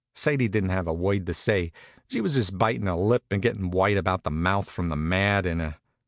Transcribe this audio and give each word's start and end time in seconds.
Sadie 0.15 0.47
didn't 0.47 0.71
have 0.71 0.87
a 0.87 0.93
word 0.93 1.27
to 1.27 1.33
say. 1.35 1.71
She 2.07 2.21
was 2.21 2.33
just 2.33 2.57
bitin' 2.57 2.87
her 2.87 2.95
lip, 2.95 3.25
and 3.29 3.39
gettin' 3.39 3.69
white 3.69 3.97
about 3.97 4.23
the 4.23 4.31
mouth 4.31 4.67
from 4.67 4.89
the 4.89 4.95
mad 4.95 5.45
in 5.45 5.59
her. 5.59 5.75